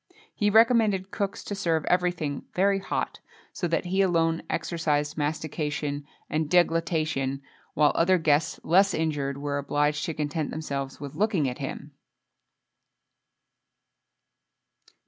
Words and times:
He 0.33 0.49
recommended 0.49 1.11
cooks 1.11 1.43
to 1.43 1.53
serve 1.53 1.85
everything 1.85 2.45
very 2.55 2.79
hot, 2.79 3.19
so 3.53 3.67
that 3.67 3.85
he 3.85 4.01
alone 4.01 4.41
exercised 4.49 5.15
mastication 5.15 6.07
and 6.27 6.49
deglutition, 6.49 7.41
while 7.75 7.91
other 7.93 8.17
guests 8.17 8.59
less 8.63 8.95
inured, 8.95 9.37
were 9.37 9.59
obliged 9.59 10.03
to 10.05 10.15
content 10.15 10.49
themselves 10.49 10.99
with 10.99 11.13
looking 11.13 11.47
at 11.47 11.59
him. 11.59 11.91